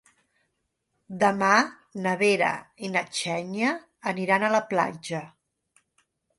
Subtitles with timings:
[1.23, 1.49] Demà
[2.07, 2.49] na Vera
[2.87, 3.77] i na Xènia
[4.15, 5.25] aniran a la platja.